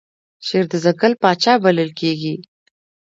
شیر 0.47 0.65
د 0.71 0.73
ځنګل 0.83 1.13
پاچا 1.21 1.53
بلل 1.63 1.89
کیږي 1.99 2.35